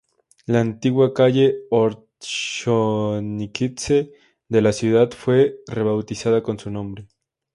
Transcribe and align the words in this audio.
La 0.53 0.61
antigua 0.63 1.07
calle 1.17 1.43
Ordzhonikidze 1.79 3.99
de 4.49 4.59
la 4.63 4.71
ciudad 4.71 5.11
fue 5.11 5.59
rebautizada 5.67 6.41
con 6.41 6.57
su 6.57 6.71
nombre. 6.71 7.07